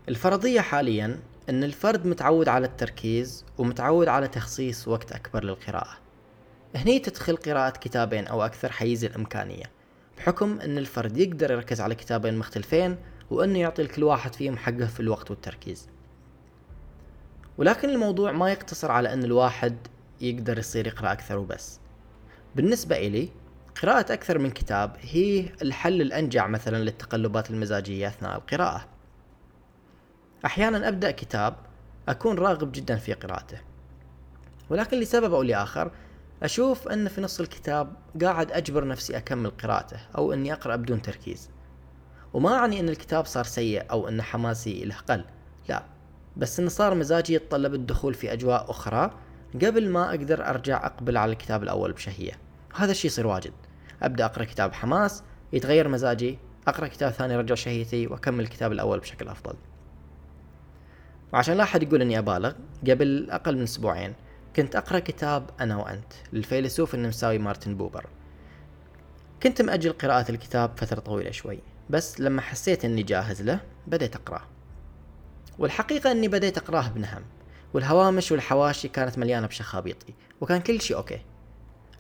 الفرضية 0.09 0.61
حاليا 0.61 1.21
إن 1.49 1.65
الفرد 1.65 2.07
متعود 2.07 2.49
على 2.49 2.67
التركيز 2.67 3.45
ومتعود 3.59 4.09
على 4.09 4.29
تخصيص 4.29 4.89
وقت 4.89 5.13
أكبر 5.13 5.45
للقراءة. 5.45 5.97
هني 6.75 6.99
تدخل 6.99 7.37
قراءة 7.37 7.71
كتابين 7.71 8.27
أو 8.27 8.45
أكثر 8.45 8.73
حيز 8.73 9.05
الإمكانية 9.05 9.65
بحكم 10.19 10.61
أن 10.61 10.79
الفرد 10.79 11.17
يقدر 11.17 11.51
يركز 11.51 11.81
على 11.81 11.95
كتابين 11.95 12.39
مختلفين 12.39 12.97
وأنه 13.31 13.59
يعطي 13.59 13.83
لكل 13.83 14.05
واحد 14.05 14.35
فيهم 14.35 14.57
حقه 14.57 14.87
في 14.87 15.01
الوقت 15.01 15.31
والتركيز. 15.31 15.89
ولكن 17.59 17.89
الموضوع 17.89 18.33
ما 18.33 18.51
يقتصر 18.51 18.91
على 18.91 19.13
أن 19.13 19.25
الواحد 19.25 19.77
يقدر 20.21 20.59
يصير 20.59 20.87
يقرأ 20.87 21.13
أكثر 21.13 21.39
وبس. 21.39 21.81
بالنسبة 22.57 22.97
إلي 22.97 23.29
قراءة 23.83 24.13
أكثر 24.13 24.39
من 24.39 24.51
كتاب 24.51 24.97
هي 25.01 25.49
الحل 25.63 26.01
الأنجع 26.03 26.47
مثلا 26.47 26.77
للتقلبات 26.77 27.51
المزاجية 27.51 28.09
أثناء 28.09 28.37
القراءة. 28.37 28.89
أحيانا 30.45 30.89
أبدأ 30.89 31.11
كتاب 31.11 31.57
أكون 32.09 32.39
راغب 32.39 32.73
جدا 32.73 32.97
في 32.97 33.13
قراءته. 33.13 33.59
ولكن 34.71 35.01
لسبب 35.01 35.35
أو 35.35 35.43
لآخر 35.43 35.91
أشوف 36.43 36.89
أن 36.89 37.09
في 37.09 37.21
نص 37.21 37.41
الكتاب 37.41 37.97
قاعد 38.23 38.53
أجبر 38.53 38.87
نفسي 38.87 39.17
أكمل 39.17 39.51
قراءته 39.51 40.01
أو 40.17 40.33
أني 40.33 40.53
أقرأ 40.53 40.77
بدون 40.77 41.03
تركيز. 41.03 41.51
وما 42.33 42.55
أعني 42.55 42.81
أن 42.81 42.89
الكتاب 42.89 43.27
صار 43.27 43.45
سيء 43.45 43.91
أو 43.91 44.09
أن 44.09 44.23
حماسي 44.23 44.85
له 44.85 44.97
قل 44.97 45.25
لا. 45.69 45.85
بس 46.37 46.61
أنه 46.61 46.69
صار 46.69 46.95
مزاجي 46.95 47.35
يتطلب 47.35 47.75
الدخول 47.75 48.15
في 48.15 48.33
أجواء 48.33 48.71
أخرى 48.71 49.11
قبل 49.55 49.89
ما 49.89 50.11
أقدر 50.11 50.49
أرجع 50.49 50.87
أقبل 50.87 51.17
على 51.17 51.33
الكتاب 51.33 51.63
الأول 51.63 51.93
بشهية. 51.93 52.33
هذا 52.75 52.91
الشيء 52.91 53.11
يصير 53.11 53.27
واجد. 53.27 53.53
أبدأ 54.03 54.25
أقرأ 54.25 54.45
كتاب 54.45 54.73
حماس 54.73 55.23
يتغير 55.53 55.89
مزاجي 55.89 56.39
أقرأ 56.69 56.87
كتاب 56.87 57.13
ثاني 57.13 57.35
يرجع 57.35 57.55
شهيتي 57.55 58.07
وأكمل 58.07 58.41
الكتاب 58.41 58.73
الأول 58.73 58.99
بشكل 58.99 59.29
أفضل. 59.29 59.55
وعشان 61.33 61.57
لا 61.57 61.63
أحد 61.63 61.83
يقول 61.83 62.03
أني 62.03 62.19
أبالغ 62.19 62.53
قبل 62.91 63.31
أقل 63.31 63.57
من 63.57 63.63
أسبوعين 63.63 64.15
كنت 64.57 64.77
أقرأ 64.77 64.99
كتاب 64.99 65.51
أنا 65.61 65.77
وأنت 65.77 66.13
للفيلسوف 66.33 66.95
النمساوي 66.95 67.39
مارتن 67.39 67.75
بوبر. 67.75 68.07
كنت 69.43 69.63
مأجل 69.63 69.93
قراءة 69.93 70.31
الكتاب 70.31 70.71
فترة 70.77 71.01
طويلة 71.01 71.31
شوي 71.31 71.59
بس 71.91 72.21
لما 72.21 72.41
حسيت 72.41 72.85
أني 72.85 73.03
جاهز 73.03 73.43
له 73.43 73.61
بديت 73.87 74.17
أقرأه. 74.17 74.43
والحقيقة 75.59 76.11
أني 76.11 76.29
بديت 76.29 76.59
أقرأه 76.59 76.89
بنهم. 76.89 77.23
والهوامش 77.75 78.33
والحواشي 78.33 78.89
كانت 78.89 79.19
مليانة 79.19 79.47
بشخابيطي 79.47 80.15
وكان 80.41 80.61
كل 80.61 80.81
شيء 80.81 80.97
أوكي. 80.97 81.21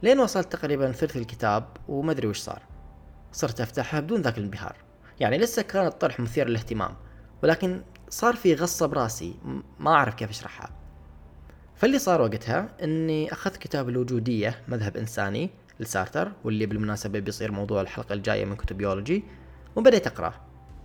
لين 0.02 0.20
وصلت 0.20 0.52
تقريبا 0.52 0.92
ثلث 0.92 1.16
الكتاب 1.16 1.64
ومدري 1.88 2.26
وش 2.26 2.38
صار. 2.38 2.62
صرت 3.32 3.60
أفتحها 3.60 4.00
بدون 4.00 4.22
ذاك 4.22 4.38
الانبهار. 4.38 4.76
يعني 5.20 5.38
لسه 5.38 5.62
كان 5.62 5.86
الطرح 5.86 6.20
مثير 6.20 6.48
للاهتمام. 6.48 6.96
ولكن 7.42 7.82
صار 8.08 8.36
في 8.36 8.54
غصة 8.54 8.86
براسي. 8.86 9.34
ما 9.78 9.90
أعرف 9.90 10.14
كيف 10.14 10.30
أشرحها. 10.30 10.70
فاللي 11.76 11.98
صار 11.98 12.20
وقتها 12.20 12.68
إني 12.82 13.32
أخذت 13.32 13.56
كتاب 13.56 13.88
الوجودية 13.88 14.62
مذهب 14.68 14.96
إنساني 14.96 15.50
لسارتر 15.80 16.32
واللي 16.44 16.66
بالمناسبة 16.66 17.18
بيصير 17.18 17.52
موضوع 17.52 17.80
الحلقة 17.80 18.12
الجاية 18.12 18.44
من 18.44 18.56
كتب 18.56 18.76
بيولوجي 18.76 19.24
وبديت 19.76 20.06
أقرأه. 20.06 20.34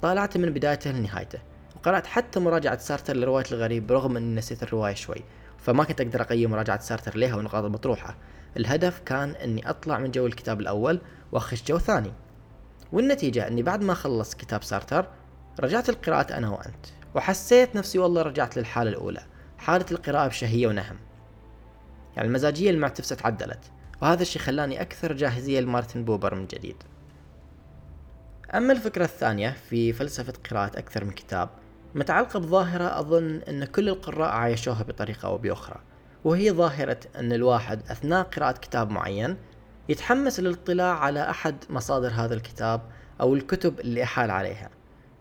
طالعته 0.01 0.39
من 0.39 0.49
بدايته 0.49 0.91
لنهايته. 0.91 1.39
وقرأت 1.83 2.07
حتى 2.07 2.39
مراجعة 2.39 2.77
سارتر 2.77 3.15
لرواية 3.15 3.45
الغريب 3.51 3.87
برغم 3.87 4.17
إني 4.17 4.35
نسيت 4.35 4.63
الرواية 4.63 4.93
شوي. 4.93 5.23
فما 5.57 5.83
كنت 5.83 6.01
أقدر 6.01 6.21
أقيم 6.21 6.51
مراجعة 6.51 6.79
سارتر 6.79 7.17
لها 7.17 7.35
والنقاط 7.35 7.63
المطروحة 7.63 8.17
الهدف 8.57 8.99
كان 8.99 9.29
إني 9.29 9.69
أطلع 9.69 9.99
من 9.99 10.11
جو 10.11 10.25
الكتاب 10.25 10.59
الأول 10.59 11.01
وأخش 11.31 11.63
جو 11.63 11.77
ثاني. 11.77 12.13
والنتيجة 12.91 13.47
إني 13.47 13.63
بعد 13.63 13.83
ما 13.83 13.93
خلص 13.93 14.35
كتاب 14.35 14.63
سارتر 14.63 15.07
رجعت 15.59 15.89
القراءة 15.89 16.37
أنا 16.37 16.49
وأنت. 16.49 16.85
وحسيت 17.15 17.75
نفسي 17.75 17.99
والله 17.99 18.21
رجعت 18.21 18.57
للحالة 18.57 18.89
الأولى. 18.89 19.21
حالة 19.57 19.85
القراءة 19.91 20.27
بشهية 20.27 20.67
ونهم. 20.67 20.97
يعني 22.15 22.27
المزاجية 22.27 22.69
المعتفسة 22.69 23.15
تعدلت 23.15 23.71
وهذا 24.01 24.21
الشيء 24.21 24.41
خلاني 24.41 24.81
أكثر 24.81 25.13
جاهزية 25.13 25.59
لمارتن 25.59 26.03
بوبر 26.03 26.35
من 26.35 26.47
جديد. 26.47 26.83
أما 28.53 28.73
الفكرة 28.73 29.03
الثانية 29.03 29.49
في 29.69 29.93
فلسفة 29.93 30.33
قراءة 30.49 30.79
أكثر 30.79 31.05
من 31.05 31.11
كتاب 31.11 31.49
متعلقة 31.95 32.39
بظاهرة 32.39 32.99
أظن 32.99 33.41
أن 33.49 33.65
كل 33.65 33.89
القراء 33.89 34.29
عايشوها 34.29 34.83
بطريقة 34.83 35.27
أو 35.27 35.37
بأخرى 35.37 35.79
وهي 36.23 36.51
ظاهرة 36.51 36.99
أن 37.15 37.33
الواحد 37.33 37.81
أثناء 37.89 38.23
قراءة 38.23 38.51
كتاب 38.51 38.89
معين 38.89 39.37
يتحمس 39.89 40.39
للاطلاع 40.39 40.99
على 40.99 41.29
أحد 41.29 41.55
مصادر 41.69 42.09
هذا 42.09 42.33
الكتاب 42.33 42.81
أو 43.21 43.33
الكتب 43.35 43.79
اللي 43.79 44.03
أحال 44.03 44.31
عليها 44.31 44.69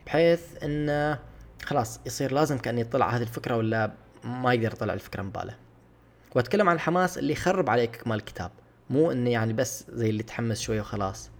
بحيث 0.07 0.41
أنه 0.65 1.19
خلاص 1.65 2.01
يصير 2.07 2.33
لازم 2.33 2.59
كأن 2.59 2.79
يطلع 2.79 3.11
هذه 3.11 3.23
الفكرة 3.23 3.57
ولا 3.57 3.93
ما 4.25 4.55
يقدر 4.55 4.73
يطلع 4.73 4.95
الفكرة 4.95 5.23
من 5.23 5.31
باله 5.31 5.55
وأتكلم 6.35 6.69
عن 6.69 6.75
الحماس 6.75 7.19
اللي 7.19 7.33
يخرب 7.33 7.71
عليك 7.71 7.95
اكمال 7.95 8.17
الكتاب 8.17 8.51
مو 8.91 9.13
أنه 9.13 9.31
يعني 9.31 9.53
بس 9.53 9.85
زي 9.91 10.11
اللي 10.11 10.23
تحمس 10.23 10.61
شوي 10.61 10.81
وخلاص. 10.81 11.31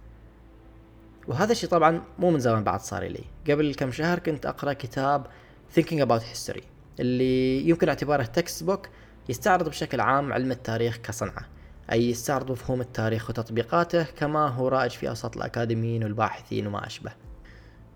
وهذا 1.27 1.51
الشيء 1.51 1.69
طبعا 1.69 2.01
مو 2.19 2.31
من 2.31 2.39
زمان 2.39 2.63
بعد 2.63 2.79
صار 2.79 3.03
لي. 3.03 3.23
قبل 3.49 3.75
كم 3.75 3.91
شهر 3.91 4.19
كنت 4.19 4.45
أقرأ 4.45 4.73
كتاب 4.73 5.27
Thinking 5.75 6.05
About 6.05 6.21
History 6.35 6.63
اللي 6.99 7.69
يمكن 7.69 7.89
اعتباره 7.89 8.23
textbook 8.23 8.87
يستعرض 9.29 9.69
بشكل 9.69 9.99
عام 10.01 10.33
علم 10.33 10.51
التاريخ 10.51 10.97
كصنعة. 10.97 11.45
أي 11.91 12.09
يستعرض 12.09 12.51
مفهوم 12.51 12.81
التاريخ 12.81 13.29
وتطبيقاته 13.29 14.03
كما 14.03 14.47
هو 14.47 14.67
رائج 14.67 14.91
في 14.91 15.09
أوساط 15.09 15.37
الأكاديميين 15.37 16.03
والباحثين 16.03 16.67
وما 16.67 16.87
أشبه. 16.87 17.11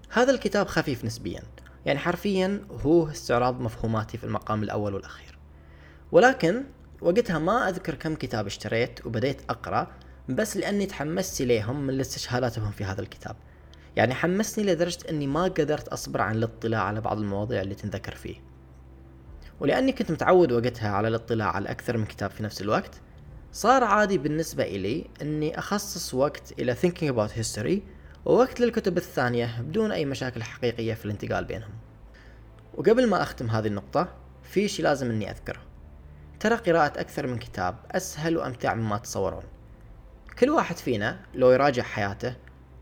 هذا 0.10 0.32
الكتاب 0.32 0.68
خفيف 0.68 1.06
نسبيا 1.06 1.42
يعني 1.86 2.00
حرفيا 2.00 2.62
هو 2.86 3.08
استعراض 3.08 3.62
مفهوماتي 3.62 4.18
في 4.18 4.24
المقام 4.24 4.64
الأول 4.64 4.94
والأخير. 4.94 5.38
ولكن 6.12 6.64
وقتها 7.02 7.40
ما 7.40 7.70
أذكر 7.70 7.96
كم 7.96 8.16
كتاب 8.16 8.46
اشتريت 8.46 9.06
وبديت 9.06 9.42
أقرأ 9.50 9.88
بس 10.30 10.58
لأني 10.58 10.86
تحمست 10.86 11.42
إليهم 11.42 11.88
من 11.88 12.00
استشهاداتهم 12.00 12.72
في 12.72 12.84
هذا 12.84 13.02
الكتاب. 13.02 13.36
يعني 13.96 14.14
حمسني 14.14 14.66
لدرجة 14.66 15.10
أني 15.10 15.28
ما 15.28 15.44
قدرت 15.44 15.88
أصبر 15.88 16.22
عن 16.22 16.36
الاطلاع 16.36 16.84
على 16.84 17.02
بعض 17.02 17.18
المواضيع 17.18 17.62
اللي 17.62 17.76
تنذكر 17.76 18.16
فيه. 18.16 18.36
ولأني 19.60 19.92
كنت 19.92 20.12
متعود 20.12 20.52
وقتها 20.52 20.90
على 20.90 21.08
الاطلاع 21.08 21.52
على 21.52 21.72
أكثر 21.72 21.98
من 21.98 22.06
كتاب 22.06 22.30
في 22.30 22.44
نفس 22.44 22.62
الوقت 22.62 23.02
صار 23.52 23.84
عادي 23.84 24.18
بالنسبة 24.18 24.64
إلي 24.64 25.10
أني 25.22 25.60
أخصص 25.60 26.14
وقت 26.14 26.54
إلى 26.60 26.76
thinking 26.76 27.14
about 27.14 27.32
history 27.42 27.80
ووقت 28.26 28.60
للكتب 28.60 28.98
الثانية 28.98 29.62
بدون 29.62 29.92
أي 29.92 30.06
مشاكل 30.06 30.44
حقيقية 30.44 30.94
في 30.94 31.06
الانتقال 31.06 31.46
بينهم. 31.46 31.74
وقبل 32.74 33.10
ما 33.10 33.22
أختم 33.22 33.50
هذه 33.50 33.68
النقطة 33.68 34.08
في 34.44 34.68
شي 34.68 34.84
لازم 34.84 35.10
أني 35.10 35.32
أذكره. 35.32 35.62
ترى 36.40 36.56
قراءة 36.56 37.02
أكثر 37.02 37.28
من 37.28 37.38
كتاب 37.38 37.76
أسهل 37.92 38.38
وأمتع 38.38 38.74
مما 38.74 38.98
تتصورون 38.98 39.44
كل 40.40 40.50
واحد 40.50 40.78
فينا 40.78 41.20
لو 41.34 41.52
يراجع 41.52 41.84
حياته 41.84 42.36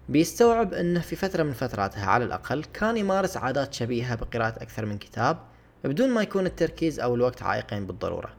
بيستوعب 0.09 0.73
أنه 0.73 0.99
في 0.99 1.15
فترة 1.15 1.43
من 1.43 1.53
فتراتها 1.53 2.05
على 2.05 2.25
الأقل 2.25 2.63
كان 2.63 2.97
يمارس 2.97 3.37
عادات 3.37 3.73
شبيهة 3.73 4.15
بقراءة 4.15 4.63
أكثر 4.63 4.85
من 4.85 4.97
كتاب 4.97 5.37
بدون 5.83 6.09
ما 6.09 6.21
يكون 6.21 6.45
التركيز 6.45 6.99
أو 6.99 7.15
الوقت 7.15 7.43
عائقين 7.43 7.87
بالضرورة. 7.87 8.33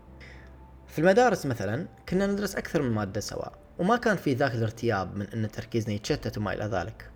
في 0.88 0.98
المدارس 0.98 1.46
مثلا 1.46 1.86
كنا 2.08 2.26
ندرس 2.26 2.56
أكثر 2.56 2.82
من 2.82 2.90
مادة 2.90 3.20
سوا 3.20 3.48
وما 3.78 3.96
كان 3.96 4.16
في 4.16 4.34
ذاك 4.34 4.54
الارتياب 4.54 5.16
من 5.16 5.26
أن 5.26 5.50
تركيزنا 5.50 5.94
يتشتت 5.94 6.38
وما 6.38 6.52
إلى 6.52 6.64
ذلك. 6.64 7.10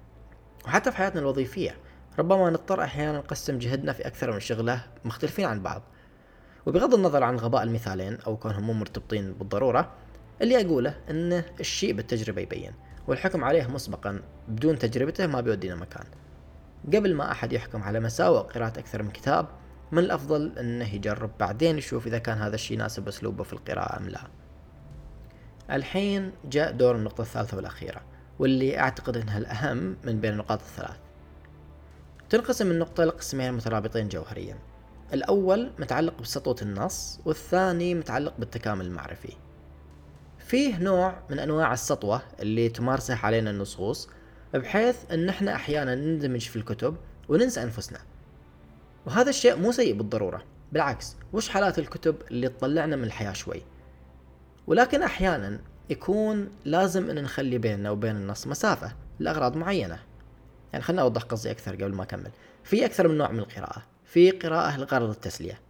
وحتى 0.64 0.90
في 0.90 0.96
حياتنا 0.96 1.20
الوظيفية 1.20 1.76
ربما 2.18 2.50
نضطر 2.50 2.82
أحيانا 2.82 3.18
نقسم 3.18 3.58
جهدنا 3.58 3.92
في 3.92 4.06
أكثر 4.06 4.32
من 4.32 4.40
شغلة 4.40 4.84
مختلفين 5.04 5.44
عن 5.44 5.62
بعض. 5.62 5.82
وبغض 6.66 6.94
النظر 6.94 7.22
عن 7.22 7.36
غباء 7.36 7.62
المثالين 7.62 8.18
أو 8.26 8.36
كونهم 8.36 8.62
مو 8.62 8.72
مرتبطين 8.72 9.32
بالضرورة 9.32 9.92
اللي 10.42 10.60
أقوله 10.60 10.94
أن 11.10 11.42
الشيء 11.60 11.92
بالتجربة 11.92 12.42
يبين 12.42 12.72
والحكم 13.06 13.44
عليه 13.44 13.66
مسبقا 13.66 14.20
بدون 14.48 14.78
تجربته 14.78 15.26
ما 15.26 15.40
بيودينا 15.40 15.74
مكان. 15.74 16.04
قبل 16.86 17.14
ما 17.14 17.32
أحد 17.32 17.52
يحكم 17.52 17.82
على 17.82 18.00
مساوئ 18.00 18.38
قراءة 18.38 18.78
أكثر 18.78 19.02
من 19.02 19.10
كتاب 19.10 19.48
من 19.92 19.98
الأفضل 19.98 20.58
أنه 20.58 20.94
يجرب 20.94 21.30
بعدين 21.40 21.78
يشوف 21.78 22.06
إذا 22.06 22.18
كان 22.18 22.38
هذا 22.38 22.54
الشيء 22.54 22.76
يناسب 22.76 23.08
أسلوبه 23.08 23.44
في 23.44 23.52
القراءة 23.52 23.98
أم 23.98 24.08
لا. 24.08 24.20
الحين 25.70 26.32
جاء 26.44 26.72
دور 26.72 26.96
النقطة 26.96 27.22
الثالثة 27.22 27.56
والأخيرة 27.56 28.00
واللي 28.38 28.78
أعتقد 28.78 29.16
أنها 29.16 29.38
الأهم 29.38 29.96
من 30.04 30.20
بين 30.20 30.32
النقاط 30.32 30.60
الثلاث. 30.60 30.96
تنقسم 32.30 32.70
النقطة 32.70 33.04
لقسمين 33.04 33.52
مترابطين 33.52 34.08
جوهريا. 34.08 34.58
الأول 35.14 35.70
متعلق 35.78 36.20
بسطوة 36.22 36.56
النص 36.62 37.20
والثاني 37.24 37.94
متعلق 37.94 38.34
بالتكامل 38.38 38.86
المعرفي. 38.86 39.32
فيه 40.50 40.78
نوع 40.78 41.22
من 41.30 41.38
أنواع 41.38 41.72
السطوة 41.72 42.22
اللي 42.40 42.68
تمارسه 42.68 43.14
علينا 43.26 43.50
النصوص 43.50 44.08
بحيث 44.54 44.96
أن 45.10 45.28
إحنا 45.28 45.54
أحيانا 45.54 45.94
نندمج 45.94 46.40
في 46.40 46.56
الكتب 46.56 46.96
وننسى 47.28 47.62
أنفسنا. 47.62 47.98
وهذا 49.06 49.30
الشيء 49.30 49.56
مو 49.56 49.72
سيء 49.72 49.94
بالضرورة 49.94 50.42
بالعكس 50.72 51.16
وش 51.32 51.48
حالات 51.48 51.78
الكتب 51.78 52.16
اللي 52.30 52.48
تطلعنا 52.48 52.96
من 52.96 53.04
الحياة 53.04 53.32
شوي؟ 53.32 53.62
ولكن 54.66 55.02
أحيانا 55.02 55.60
يكون 55.90 56.48
لازم 56.64 57.10
أن 57.10 57.22
نخلي 57.22 57.58
بيننا 57.58 57.90
وبين 57.90 58.16
النص 58.16 58.46
مسافة 58.46 58.92
لأغراض 59.18 59.56
معينة. 59.56 59.98
يعني 60.72 60.84
خلنا 60.84 61.02
أوضح 61.02 61.22
قصدي 61.22 61.50
أكثر 61.50 61.74
قبل 61.74 61.94
ما 61.94 62.02
أكمل. 62.02 62.30
في 62.64 62.84
أكثر 62.84 63.08
من 63.08 63.18
نوع 63.18 63.30
من 63.30 63.38
القراءة. 63.38 63.82
في 64.04 64.30
قراءة 64.30 64.76
لغرض 64.76 65.10
التسلية. 65.10 65.60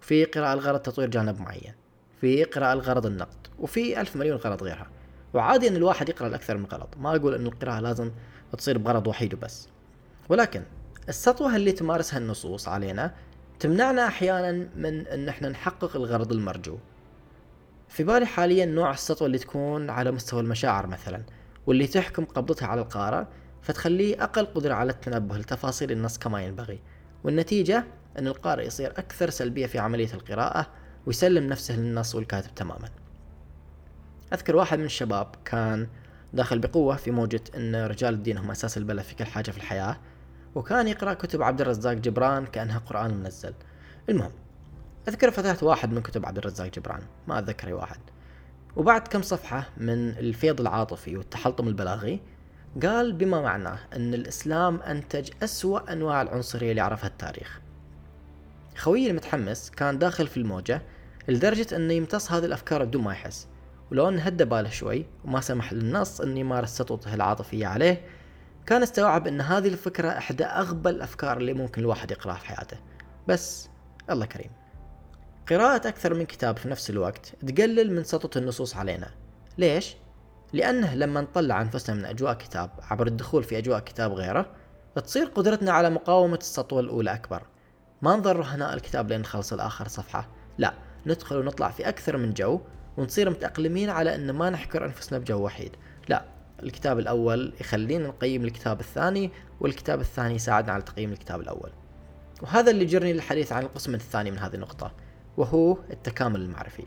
في 0.00 0.24
قراءة 0.24 0.54
لغرض 0.54 0.80
تطوير 0.80 1.08
جانب 1.08 1.40
معين. 1.40 1.81
في 2.22 2.44
قراءة 2.44 2.74
لغرض 2.74 3.06
النقد 3.06 3.46
وفي 3.58 4.00
ألف 4.00 4.16
مليون 4.16 4.36
غرض 4.36 4.62
غيرها. 4.62 4.86
وعادي 5.34 5.68
أن 5.68 5.76
الواحد 5.76 6.08
يقرأ 6.08 6.28
لأكثر 6.28 6.56
من 6.56 6.64
غرض 6.64 6.88
ما 6.98 7.16
أقول 7.16 7.34
أن 7.34 7.46
القراءة 7.46 7.80
لازم 7.80 8.10
تصير 8.58 8.78
بغرض 8.78 9.06
وحيد 9.06 9.34
وبس. 9.34 9.68
ولكن 10.28 10.62
السطوة 11.08 11.56
اللي 11.56 11.72
تمارسها 11.72 12.18
النصوص 12.18 12.68
علينا 12.68 13.14
تمنعنا 13.60 14.06
أحيانا 14.06 14.68
من 14.76 15.06
أن 15.06 15.28
إحنا 15.28 15.48
نحقق 15.48 15.96
الغرض 15.96 16.32
المرجو. 16.32 16.78
في 17.88 18.04
بالي 18.04 18.26
حاليا 18.26 18.66
نوع 18.66 18.90
السطوة 18.90 19.26
اللي 19.26 19.38
تكون 19.38 19.90
على 19.90 20.10
مستوى 20.10 20.40
المشاعر 20.40 20.86
مثلا 20.86 21.22
واللي 21.66 21.86
تحكم 21.86 22.24
قبضتها 22.24 22.66
على 22.68 22.80
القارئ 22.80 23.24
فتخليه 23.62 24.24
أقل 24.24 24.46
قدرة 24.46 24.74
على 24.74 24.92
التنبه 24.92 25.36
لتفاصيل 25.36 25.92
النص 25.92 26.18
كما 26.18 26.42
ينبغي. 26.42 26.80
والنتيجة 27.24 27.84
أن 28.18 28.26
القارئ 28.26 28.66
يصير 28.66 28.90
أكثر 28.90 29.30
سلبية 29.30 29.66
في 29.66 29.78
عملية 29.78 30.14
القراءة 30.14 30.81
ويسلم 31.06 31.46
نفسه 31.46 31.76
للنص 31.76 32.14
والكاتب 32.14 32.54
تماما. 32.54 32.88
أذكر 34.32 34.56
واحد 34.56 34.78
من 34.78 34.84
الشباب 34.84 35.26
كان 35.44 35.86
داخل 36.32 36.58
بقوة 36.58 36.96
في 36.96 37.10
موجة 37.10 37.44
أن 37.56 37.74
رجال 37.74 38.14
الدين 38.14 38.38
هم 38.38 38.50
أساس 38.50 38.78
البلد 38.78 39.02
في 39.02 39.14
كل 39.14 39.24
حاجة 39.24 39.50
في 39.50 39.56
الحياة 39.56 39.96
وكان 40.54 40.88
يقرأ 40.88 41.14
كتب 41.14 41.42
عبد 41.42 41.60
الرزاق 41.60 41.92
جبران 41.92 42.46
كأنها 42.46 42.78
قرآن 42.78 43.14
منزل. 43.14 43.54
المهم 44.08 44.32
أذكر 45.08 45.30
فتحت 45.30 45.62
واحد 45.62 45.92
من 45.92 46.02
كتب 46.02 46.26
عبد 46.26 46.38
الرزاق 46.38 46.66
جبران 46.66 47.02
ما 47.26 47.38
أتذكر 47.38 47.68
أي 47.68 47.72
واحد. 47.72 48.00
وبعد 48.76 49.08
كم 49.08 49.22
صفحة 49.22 49.68
من 49.76 50.08
الفيض 50.08 50.60
العاطفي 50.60 51.16
والتحلطم 51.16 51.68
البلاغي 51.68 52.20
قال 52.82 53.12
بما 53.12 53.40
معناه 53.40 53.78
أن 53.96 54.14
الإسلام 54.14 54.80
أنتج 54.80 55.30
أسوأ 55.42 55.92
أنواع 55.92 56.22
العنصرية 56.22 56.70
اللي 56.70 56.80
عرفها 56.80 57.08
التاريخ. 57.08 57.60
خويي 58.76 59.10
المتحمس 59.10 59.70
كان 59.70 59.98
داخل 59.98 60.26
في 60.26 60.36
الموجة 60.36 60.82
لدرجة 61.28 61.76
أنه 61.76 61.92
يمتص 61.92 62.32
هذه 62.32 62.44
الأفكار 62.44 62.84
بدون 62.84 63.02
ما 63.02 63.12
يحس. 63.12 63.48
ولو 63.90 64.08
أن 64.08 64.18
هدى 64.18 64.44
باله 64.44 64.70
شوي 64.70 65.06
وما 65.24 65.40
سمح 65.40 65.72
للنص 65.72 66.20
أن 66.20 66.36
يمارس 66.36 66.76
سطوته 66.76 67.14
العاطفية 67.14 67.66
عليه 67.66 68.04
كان 68.66 68.82
استوعب 68.82 69.26
أن 69.26 69.40
هذه 69.40 69.68
الفكرة 69.68 70.08
إحدى 70.08 70.44
أغبى 70.44 70.90
الأفكار 70.90 71.36
اللي 71.36 71.52
ممكن 71.52 71.80
الواحد 71.80 72.10
يقرأها 72.10 72.34
في 72.34 72.46
حياته. 72.46 72.76
بس 73.28 73.68
الله 74.10 74.26
كريم. 74.26 74.50
قراءة 75.48 75.88
أكثر 75.88 76.14
من 76.14 76.24
كتاب 76.24 76.56
في 76.56 76.68
نفس 76.68 76.90
الوقت 76.90 77.32
تقلل 77.46 77.94
من 77.94 78.04
سطوة 78.04 78.42
النصوص 78.42 78.76
علينا. 78.76 79.10
ليش؟ 79.58 79.96
لأنه 80.52 80.94
لما 80.94 81.20
نطلع 81.20 81.62
أنفسنا 81.62 81.96
من 81.96 82.04
أجواء 82.04 82.34
كتاب 82.34 82.70
عبر 82.90 83.06
الدخول 83.06 83.44
في 83.44 83.58
أجواء 83.58 83.80
كتاب 83.80 84.12
غيره 84.12 84.50
تصير 85.04 85.26
قدرتنا 85.26 85.72
على 85.72 85.90
مقاومة 85.90 86.36
السطوة 86.36 86.80
الأولى 86.80 87.14
أكبر. 87.14 87.42
ما 88.02 88.16
نظل 88.16 88.36
رهناء 88.36 88.74
الكتاب 88.74 89.08
لين 89.08 89.20
نخلص 89.20 89.52
الآخر 89.52 89.88
صفحة. 89.88 90.28
لا 90.58 90.74
ندخل 91.06 91.36
ونطلع 91.36 91.70
في 91.70 91.88
أكثر 91.88 92.16
من 92.16 92.34
جو 92.34 92.60
ونصير 92.96 93.30
متأقلمين 93.30 93.90
على 93.90 94.14
أن 94.14 94.30
ما 94.30 94.50
نحكر 94.50 94.84
أنفسنا 94.84 95.18
بجو 95.18 95.44
وحيد. 95.44 95.76
لا 96.08 96.24
الكتاب 96.62 96.98
الأول 96.98 97.52
يخلينا 97.60 98.08
نقيم 98.08 98.44
الكتاب 98.44 98.80
الثاني 98.80 99.30
والكتاب 99.60 100.00
الثاني 100.00 100.34
يساعدنا 100.34 100.72
على 100.72 100.82
تقييم 100.82 101.12
الكتاب 101.12 101.40
الأول. 101.40 101.70
وهذا 102.42 102.70
اللي 102.70 102.84
جرني 102.84 103.12
للحديث 103.12 103.52
عن 103.52 103.62
القسم 103.62 103.94
الثاني 103.94 104.30
من 104.30 104.38
هذه 104.38 104.54
النقطة 104.54 104.92
وهو 105.36 105.78
التكامل 105.90 106.40
المعرفي. 106.40 106.84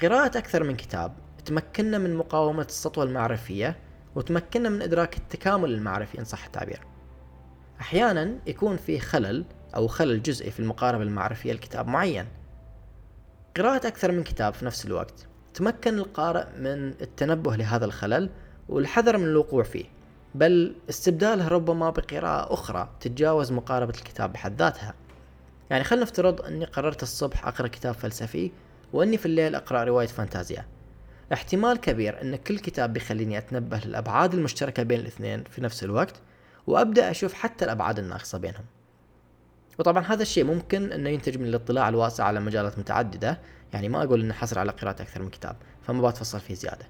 قراءة 0.00 0.38
أكثر 0.38 0.64
من 0.64 0.76
كتاب 0.76 1.12
تمكننا 1.44 1.98
من 1.98 2.16
مقاومة 2.16 2.62
السطوة 2.62 3.04
المعرفية 3.04 3.76
وتمكننا 4.14 4.68
من 4.68 4.82
إدراك 4.82 5.16
التكامل 5.16 5.74
المعرفي 5.74 6.18
إن 6.18 6.24
صح 6.24 6.44
التعبير. 6.44 6.93
أحيانا 7.84 8.38
يكون 8.46 8.76
في 8.76 8.98
خلل 8.98 9.44
أو 9.76 9.86
خلل 9.86 10.22
جزئي 10.22 10.50
في 10.50 10.60
المقاربة 10.60 11.02
المعرفية 11.02 11.52
لكتاب 11.52 11.88
معين. 11.88 12.26
قراءة 13.56 13.86
أكثر 13.86 14.12
من 14.12 14.22
كتاب 14.22 14.54
في 14.54 14.64
نفس 14.64 14.86
الوقت 14.86 15.26
تمكن 15.54 15.98
القارئ 15.98 16.46
من 16.58 16.88
التنبه 16.88 17.56
لهذا 17.56 17.84
الخلل 17.84 18.30
والحذر 18.68 19.18
من 19.18 19.24
الوقوع 19.24 19.62
فيه 19.62 19.84
بل 20.34 20.76
استبداله 20.90 21.48
ربما 21.48 21.90
بقراءة 21.90 22.54
أخرى 22.54 22.88
تتجاوز 23.00 23.52
مقاربة 23.52 23.94
الكتاب 23.98 24.32
بحد 24.32 24.62
ذاتها. 24.62 24.94
يعني 25.70 25.84
خلنا 25.84 26.02
نفترض 26.02 26.42
أني 26.42 26.64
قررت 26.64 27.02
الصبح 27.02 27.46
أقرأ 27.46 27.68
كتاب 27.68 27.94
فلسفي 27.94 28.50
وأني 28.92 29.16
في 29.16 29.26
الليل 29.26 29.54
أقرأ 29.54 29.84
رواية 29.84 30.06
فانتازيا. 30.06 30.66
احتمال 31.32 31.76
كبير 31.76 32.22
أن 32.22 32.36
كل 32.36 32.58
كتاب 32.58 32.92
بيخليني 32.92 33.38
أتنبه 33.38 33.80
للأبعاد 33.84 34.34
المشتركة 34.34 34.82
بين 34.82 35.00
الاثنين 35.00 35.44
في 35.44 35.60
نفس 35.60 35.84
الوقت 35.84 36.20
وأبدأ 36.66 37.10
أشوف 37.10 37.32
حتى 37.34 37.64
الأبعاد 37.64 37.98
الناقصة 37.98 38.38
بينهم. 38.38 38.64
وطبعا 39.78 40.04
هذا 40.04 40.22
الشيء 40.22 40.44
ممكن 40.44 40.92
إنه 40.92 41.10
ينتج 41.10 41.38
من 41.38 41.46
الاطلاع 41.46 41.88
الواسع 41.88 42.24
على 42.24 42.40
مجالات 42.40 42.78
متعددة. 42.78 43.40
يعني 43.72 43.88
ما 43.88 44.02
أقول 44.02 44.20
إنه 44.20 44.34
حصر 44.34 44.58
على 44.58 44.72
قراءة 44.72 45.02
أكثر 45.02 45.22
من 45.22 45.30
كتاب 45.30 45.56
فما 45.82 46.08
بتفصل 46.08 46.40
فيه 46.40 46.54
زيادة. 46.54 46.86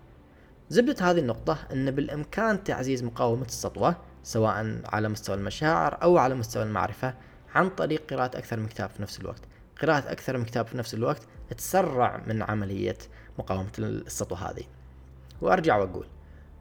زبدة 0.68 1.10
هذه 1.10 1.18
النقطة 1.18 1.58
أن 1.72 1.90
بالإمكان 1.90 2.64
تعزيز 2.64 3.02
مقاومة 3.02 3.44
السطوة 3.46 3.96
سواء 4.22 4.80
على 4.86 5.08
مستوى 5.08 5.36
المشاعر 5.36 6.02
أو 6.02 6.18
على 6.18 6.34
مستوى 6.34 6.62
المعرفة 6.62 7.14
عن 7.54 7.70
طريق 7.70 8.10
قراءة 8.10 8.38
أكثر 8.38 8.60
من 8.60 8.66
كتاب 8.66 8.90
في 8.90 9.02
نفس 9.02 9.20
الوقت. 9.20 9.42
قراءة 9.82 10.12
أكثر 10.12 10.38
من 10.38 10.44
كتاب 10.44 10.66
في 10.66 10.78
نفس 10.78 10.94
الوقت 10.94 11.22
تسرع 11.56 12.22
من 12.26 12.42
عملية 12.42 12.98
مقاومة 13.38 13.72
السطوة 13.78 14.50
هذه. 14.50 14.64
وأرجع 15.40 15.76
وأقول 15.76 16.06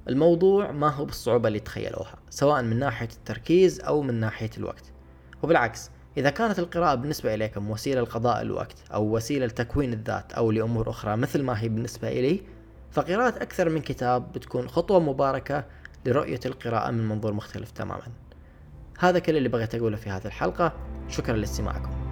الموضوع 0.10 0.72
ما 0.72 0.90
هو 0.90 1.06
بالصعوبة 1.06 1.48
اللي 1.48 1.60
تخيلوها 1.60 2.16
سواء 2.30 2.62
من 2.62 2.80
ناحية 2.80 3.10
التركيز 3.14 3.80
أو 3.80 4.02
من 4.02 4.14
ناحية 4.14 4.50
الوقت. 4.58 4.92
وبالعكس 5.44 5.90
إذا 6.18 6.30
كانت 6.30 6.60
القراءة 6.60 6.96
بالنسبة 6.96 7.34
إليكم 7.34 7.72
وسيلة 7.72 8.02
لقضاء 8.02 8.42
الوقت 8.42 8.78
أو 8.94 9.16
وسيلة 9.16 9.46
لتكوين 9.46 9.94
الذات 9.94 10.34
أو 10.34 10.52
لأمور 10.52 10.90
أخرى 10.90 11.18
مثل 11.18 11.44
ما 11.44 11.62
هي 11.62 11.70
بالنسبة 11.70 12.08
إلي 12.08 12.42
فقراءة 12.92 13.44
أكثر 13.44 13.70
من 13.70 13.82
كتاب 13.82 14.32
بتكون 14.32 14.68
خطوة 14.70 15.00
مباركة 15.00 15.66
لرؤية 16.06 16.40
القراءة 16.46 16.92
من 16.92 17.10
منظور 17.10 17.34
مختلف 17.34 17.72
تماما. 17.72 18.08
هذا 19.00 19.20
كل 19.20 19.38
اللي 19.38 19.50
بغيت 19.50 19.76
أقوله 19.76 19.98
في 19.98 20.10
هذه 20.10 20.26
الحلقة. 20.26 20.74
شكرا 21.10 21.36
لاستماعكم. 21.36 22.03